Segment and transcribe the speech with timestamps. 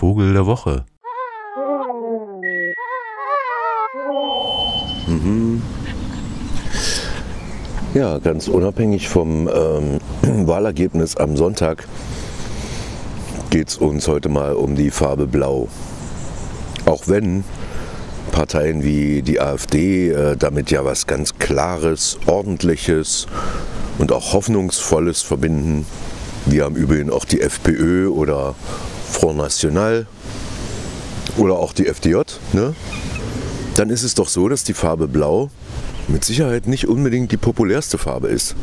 [0.00, 0.86] Vogel der Woche.
[5.06, 5.60] Mhm.
[7.92, 9.98] Ja, ganz unabhängig vom ähm,
[10.48, 11.86] Wahlergebnis am Sonntag
[13.50, 15.68] geht es uns heute mal um die Farbe Blau.
[16.86, 17.44] Auch wenn
[18.32, 23.26] Parteien wie die AfD äh, damit ja was ganz Klares, Ordentliches
[23.98, 25.84] und auch Hoffnungsvolles verbinden.
[26.46, 28.54] Wir haben übrigens auch die FPÖ oder
[29.10, 30.06] Front National
[31.36, 32.16] oder auch die FDJ.
[32.52, 32.74] Ne?
[33.76, 35.50] Dann ist es doch so, dass die Farbe Blau
[36.08, 38.56] mit Sicherheit nicht unbedingt die populärste Farbe ist.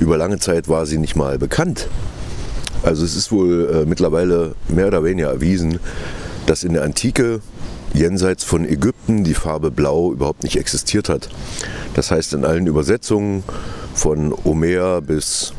[0.00, 1.88] Über lange Zeit war sie nicht mal bekannt.
[2.82, 5.80] Also es ist wohl äh, mittlerweile mehr oder weniger erwiesen,
[6.46, 7.40] dass in der Antike
[7.92, 11.28] jenseits von Ägypten die Farbe Blau überhaupt nicht existiert hat.
[11.94, 13.42] Das heißt, in allen Übersetzungen
[13.94, 15.52] von Homer bis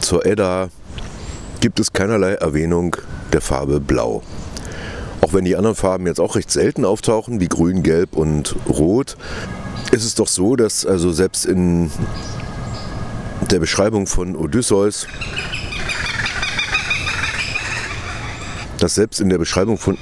[0.00, 0.68] zur Edda
[1.60, 2.96] gibt es keinerlei Erwähnung
[3.32, 4.22] der Farbe Blau.
[5.20, 9.16] Auch wenn die anderen Farben jetzt auch recht selten auftauchen, wie Grün, Gelb und Rot,
[9.92, 11.90] ist es doch so, dass also selbst in
[13.50, 15.06] der Beschreibung von Odysseus,
[18.78, 19.96] dass selbst in der Beschreibung von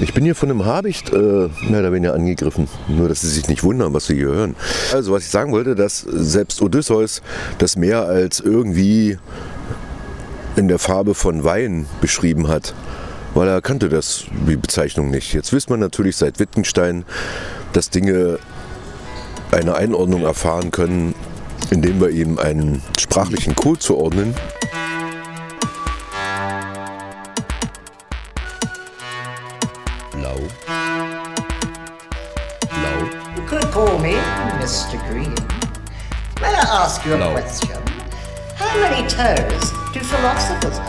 [0.00, 2.68] ich bin hier von einem Habicht äh, mehr oder weniger angegriffen.
[2.88, 4.56] Nur, dass Sie sich nicht wundern, was Sie hier hören.
[4.92, 7.22] Also, was ich sagen wollte, dass selbst Odysseus
[7.58, 9.18] das Meer als irgendwie
[10.56, 12.74] in der Farbe von Wein beschrieben hat.
[13.34, 15.32] Weil er kannte das, die Bezeichnung nicht.
[15.32, 17.04] Jetzt wisst man natürlich seit Wittgenstein,
[17.72, 18.38] dass Dinge
[19.50, 21.14] eine Einordnung erfahren können,
[21.70, 24.34] indem wir ihm einen sprachlichen Code zuordnen.
[34.64, 34.96] Mr.
[35.10, 35.34] Green.
[36.40, 37.32] May I ask you a no.
[37.32, 37.82] question?
[38.56, 40.80] How many toes do philosophers?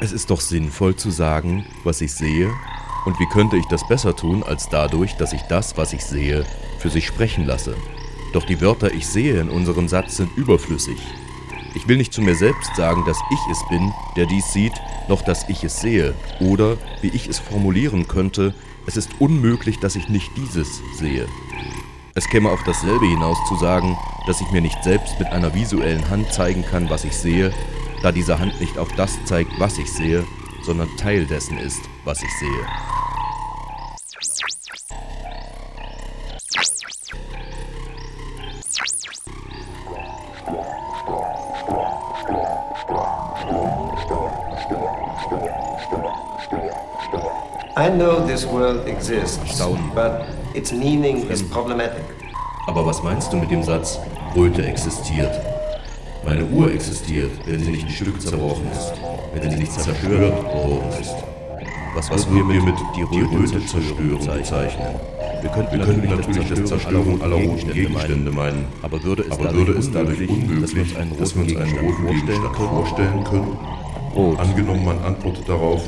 [0.00, 2.50] Es ist doch sinnvoll zu sagen, was ich sehe,
[3.04, 6.44] und wie könnte ich das besser tun, als dadurch, dass ich das, was ich sehe,
[6.78, 7.74] für sich sprechen lasse.
[8.32, 10.98] Doch die Wörter ich sehe in unserem Satz sind überflüssig.
[11.74, 14.74] Ich will nicht zu mir selbst sagen, dass ich es bin, der dies sieht,
[15.08, 16.14] noch dass ich es sehe.
[16.40, 18.54] Oder, wie ich es formulieren könnte,
[18.86, 21.26] es ist unmöglich, dass ich nicht dieses sehe.
[22.14, 26.10] Es käme auf dasselbe hinaus zu sagen, dass ich mir nicht selbst mit einer visuellen
[26.10, 27.52] Hand zeigen kann, was ich sehe,
[28.02, 30.24] da diese Hand nicht auch das zeigt, was ich sehe,
[30.62, 32.66] sondern Teil dessen ist, was ich sehe.
[47.76, 49.62] I know this world exists,
[49.94, 52.04] but its meaning is problematic.
[52.66, 54.00] Aber was meinst du mit dem Satz,
[54.34, 55.47] Röte existiert?
[56.24, 58.92] Meine Uhr existiert, wenn sie nicht in Stück zerbrochen ist,
[59.34, 61.14] wenn sie nicht zerstört worden ist.
[61.94, 65.00] Was, was würden wir mit die Röte, Zerstörung bezeichnen?
[65.40, 69.44] Wir könnten, wir könnten natürlich, das Zerstörung aller roten Gegenstände meinen, aber würde es, aber
[69.44, 73.56] dadurch, würde es dadurch unmöglich, dass wir uns einen roten Gegenstand vorstellen können?
[74.14, 74.38] Rot.
[74.38, 75.82] Angenommen, man antwortet darauf,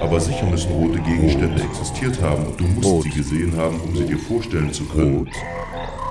[0.00, 1.70] aber sicher müssen rote Gegenstände Rot.
[1.70, 3.02] existiert haben und du musst Rot.
[3.02, 5.28] sie gesehen haben, um sie dir vorstellen zu können.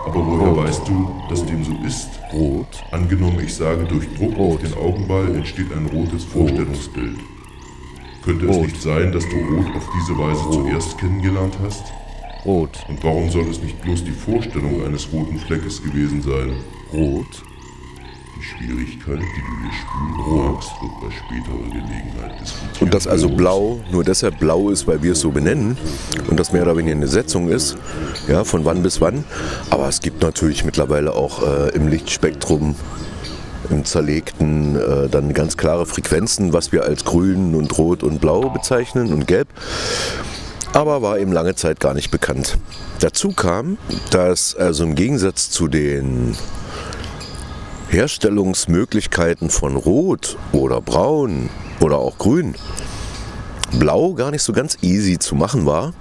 [0.06, 0.66] Aber woher Rot.
[0.66, 2.10] weißt du, dass dem so ist?
[2.34, 2.68] Rot.
[2.92, 4.56] Angenommen, ich sage, durch Druck Rot.
[4.56, 7.20] auf den Augenball entsteht ein rotes Vorstellungsbild.
[8.24, 11.84] Könnte es nicht sein, dass du Rot auf diese Weise zuerst kennengelernt hast?
[12.46, 12.78] Rot.
[12.90, 16.54] Und warum soll es nicht bloß die Vorstellung eines roten Fleckes gewesen sein?
[16.94, 17.44] Rot.
[18.42, 22.82] Schwierigkeit, die du hier spüren magst, wird bei späterer Gelegenheit diskutiert.
[22.82, 25.78] Und das also blau nur deshalb blau ist, weil wir es so benennen
[26.30, 27.78] und das mehr oder weniger eine Setzung ist,
[28.28, 29.24] ja, von wann bis wann.
[29.70, 32.76] Aber es gibt natürlich mittlerweile auch äh, im Lichtspektrum
[33.70, 38.50] im zerlegten äh, dann ganz klare Frequenzen, was wir als grün und rot und blau
[38.50, 39.48] bezeichnen und gelb.
[40.74, 42.58] Aber war eben lange Zeit gar nicht bekannt.
[43.00, 43.78] Dazu kam,
[44.10, 46.36] dass also im Gegensatz zu den
[47.94, 52.56] Herstellungsmöglichkeiten von Rot oder Braun oder auch Grün
[53.78, 55.94] Blau gar nicht so ganz easy zu machen war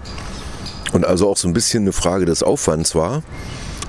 [0.95, 3.23] und also auch so ein bisschen eine Frage des Aufwands war,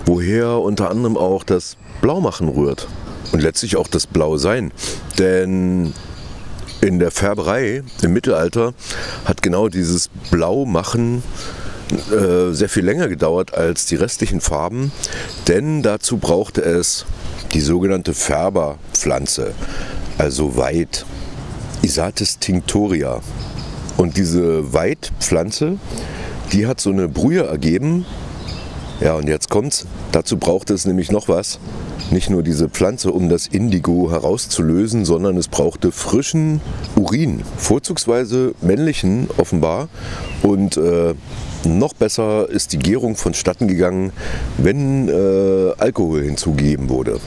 [0.05, 2.89] woher unter anderem auch das Blaumachen rührt
[3.31, 4.73] und letztlich auch das Blausein.
[5.17, 5.93] Denn
[6.81, 8.73] in der Färberei im Mittelalter
[9.23, 11.23] hat genau dieses Blaumachen
[12.11, 14.91] äh, sehr viel länger gedauert als die restlichen Farben,
[15.47, 17.05] denn dazu brauchte es
[17.53, 19.53] die sogenannte Färberpflanze,
[20.17, 21.05] also Weid,
[21.81, 23.21] Isatis tinctoria.
[23.97, 25.77] Und diese Weidpflanze,
[26.51, 28.05] die hat so eine Brühe ergeben.
[29.01, 29.85] Ja, und jetzt kommt's.
[30.11, 31.59] Dazu braucht es nämlich noch was,
[32.13, 36.61] nicht nur diese Pflanze, um das Indigo herauszulösen, sondern es brauchte frischen
[36.95, 39.89] Urin, vorzugsweise männlichen offenbar.
[40.43, 41.15] Und äh,
[41.65, 44.11] noch besser ist die Gärung vonstatten gegangen,
[44.57, 47.19] wenn äh, Alkohol hinzugegeben wurde.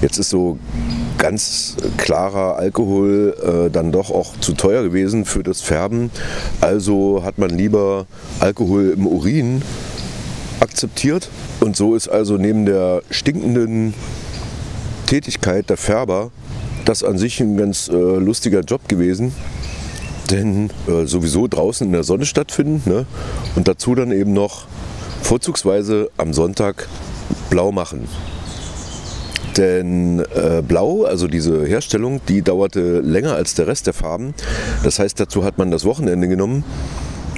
[0.00, 0.58] Jetzt ist so
[1.18, 6.10] ganz klarer Alkohol äh, dann doch auch zu teuer gewesen für das Färben.
[6.60, 8.06] Also hat man lieber
[8.40, 9.62] Alkohol im Urin
[10.60, 11.28] akzeptiert.
[11.60, 13.94] Und so ist also neben der stinkenden
[15.06, 16.30] Tätigkeit der Färber
[16.84, 19.32] das an sich ein ganz äh, lustiger Job gewesen.
[20.30, 23.06] Denn äh, sowieso draußen in der Sonne stattfinden ne?
[23.56, 24.66] und dazu dann eben noch
[25.22, 26.88] vorzugsweise am Sonntag
[27.50, 28.08] blau machen.
[29.56, 34.34] Denn äh, Blau, also diese Herstellung, die dauerte länger als der Rest der Farben.
[34.82, 36.64] Das heißt, dazu hat man das Wochenende genommen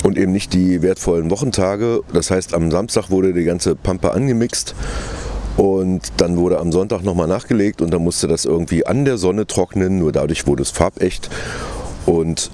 [0.07, 2.01] und eben nicht die wertvollen Wochentage.
[2.13, 4.77] Das heißt, am Samstag wurde die ganze Pampe angemixt
[5.57, 9.49] und dann wurde am Sonntag nochmal nachgelegt und dann musste das irgendwie an der Sonne
[9.49, 9.99] trocknen.
[9.99, 11.29] Nur dadurch wurde es farbecht
[12.07, 12.53] und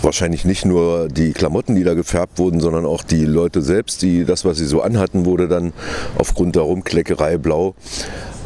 [0.00, 4.24] wahrscheinlich nicht nur die Klamotten, die da gefärbt wurden, sondern auch die Leute selbst, die
[4.24, 5.74] das, was sie so anhatten, wurde dann
[6.16, 7.74] aufgrund der Rumkleckerei blau.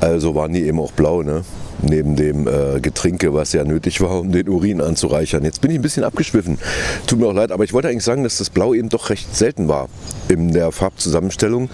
[0.04, 1.44] Also waren die eben auch blau, ne?
[1.80, 5.44] neben dem äh, Getränke, was ja nötig war, um den Urin anzureichern.
[5.44, 6.58] Jetzt bin ich ein bisschen abgeschwiffen.
[7.06, 9.34] Tut mir auch leid, aber ich wollte eigentlich sagen, dass das Blau eben doch recht
[9.34, 9.88] selten war
[10.28, 11.70] in der Farbzusammenstellung.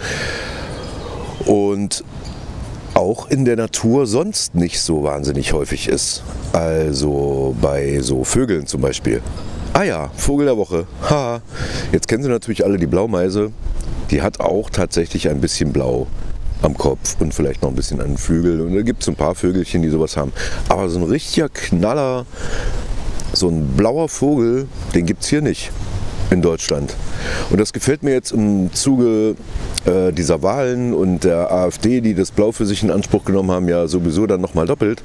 [1.44, 2.04] Und
[2.94, 6.22] auch in der Natur sonst nicht so wahnsinnig häufig ist.
[6.52, 9.22] Also bei so Vögeln zum Beispiel.
[9.72, 10.86] Ah ja, Vogel der Woche.
[11.08, 11.42] Ha.
[11.90, 13.50] Jetzt kennen Sie natürlich alle die Blaumeise.
[14.12, 16.06] Die hat auch tatsächlich ein bisschen Blau
[16.62, 18.60] am Kopf und vielleicht noch ein bisschen an den Flügeln.
[18.60, 20.32] Und da gibt es ein paar Vögelchen, die sowas haben.
[20.68, 22.26] Aber so ein richtiger Knaller,
[23.32, 25.70] so ein blauer Vogel, den gibt es hier nicht
[26.30, 26.94] in Deutschland.
[27.50, 29.34] Und das gefällt mir jetzt im Zuge
[29.84, 33.68] äh, dieser Wahlen und der AfD, die das Blau für sich in Anspruch genommen haben,
[33.68, 35.02] ja sowieso dann nochmal doppelt.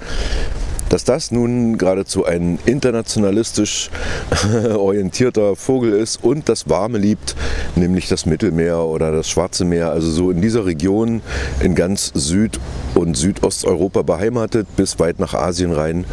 [0.90, 3.90] Dass das nun geradezu ein internationalistisch
[4.76, 7.36] orientierter Vogel ist und das Warme liebt,
[7.76, 11.22] nämlich das Mittelmeer oder das Schwarze Meer, also so in dieser Region
[11.60, 12.60] in ganz Süd-
[12.94, 16.06] und Südosteuropa beheimatet, bis weit nach Asien rein.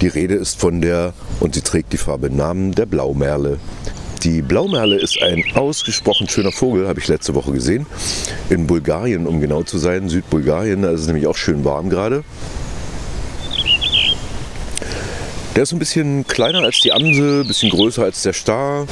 [0.00, 3.58] Die Rede ist von der, und sie trägt die Farbe Namen, der Blaumerle.
[4.22, 7.86] Die Blaumerle ist ein ausgesprochen schöner Vogel, habe ich letzte Woche gesehen.
[8.50, 12.22] In Bulgarien, um genau zu sein, Südbulgarien, da ist es nämlich auch schön warm gerade.
[15.56, 18.86] Der ist ein bisschen kleiner als die Amse, ein bisschen größer als der Star.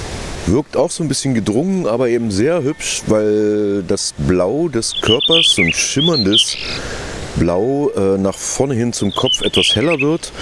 [0.46, 5.54] Wirkt auch so ein bisschen gedrungen, aber eben sehr hübsch, weil das Blau des Körpers,
[5.54, 6.56] so ein schimmerndes
[7.36, 10.32] Blau, äh, nach vorne hin zum Kopf etwas heller wird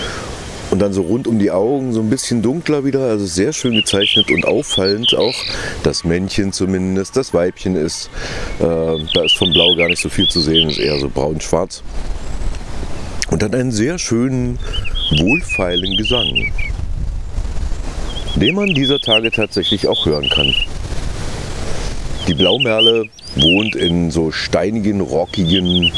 [0.70, 3.00] und dann so rund um die Augen so ein bisschen dunkler wieder.
[3.00, 5.34] Also sehr schön gezeichnet und auffallend auch.
[5.82, 8.08] Das Männchen zumindest, das Weibchen ist,
[8.58, 11.82] äh, da ist vom Blau gar nicht so viel zu sehen, ist eher so braun-schwarz.
[13.30, 14.58] Und dann einen sehr schönen
[15.10, 16.52] wohlfeilen Gesang,
[18.36, 20.54] den man dieser Tage tatsächlich auch hören kann.
[22.28, 25.92] Die Blaumerle wohnt in so steinigen, rockigen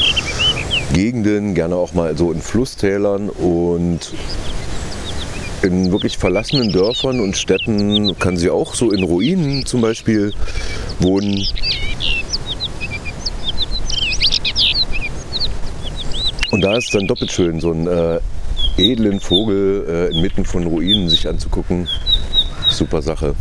[0.93, 4.13] Gegenden, gerne auch mal so in Flusstälern und
[5.61, 10.33] in wirklich verlassenen Dörfern und Städten kann sie auch so in Ruinen zum Beispiel
[10.99, 11.45] wohnen.
[16.51, 18.19] Und da ist dann doppelt schön, so ein äh,
[18.79, 21.87] edlen Vogel äh, inmitten von Ruinen sich anzugucken.
[22.69, 23.35] Super Sache.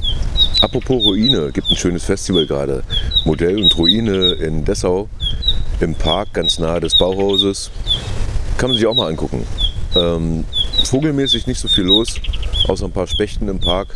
[0.60, 2.82] Apropos Ruine, gibt ein schönes Festival gerade.
[3.24, 5.08] Modell und Ruine in Dessau
[5.80, 7.70] im Park ganz nahe des Bauhauses.
[8.56, 9.46] Kann man sich auch mal angucken.
[9.94, 10.44] Ähm,
[10.84, 12.16] vogelmäßig nicht so viel los,
[12.66, 13.94] außer ein paar Spechten im Park.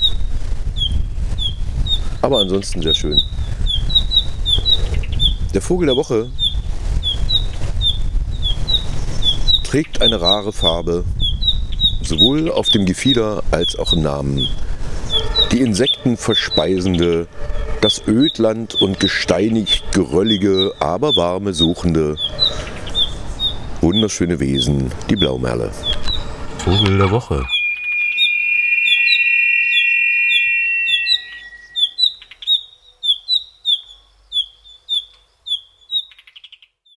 [2.21, 3.21] Aber ansonsten sehr schön.
[5.55, 6.31] Der Vogel der Woche
[9.65, 11.05] trägt eine rare Farbe
[12.13, 14.47] sowohl auf dem Gefieder als auch im Namen.
[15.51, 17.27] Die Insekten verspeisende,
[17.81, 22.17] das Ödland und gesteinig geröllige, aber warme suchende,
[23.81, 25.71] wunderschöne Wesen, die Blaumerle.
[26.59, 27.47] Vogel der Woche.